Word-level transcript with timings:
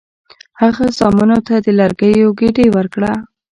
هغه 0.61 0.85
زامنو 0.97 1.37
ته 1.47 1.55
د 1.65 1.67
لرګیو 1.79 2.35
ګېډۍ 2.39 2.67
ورکړه. 2.75 3.11